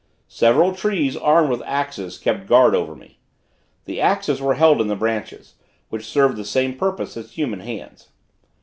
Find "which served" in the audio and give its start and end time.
5.89-6.37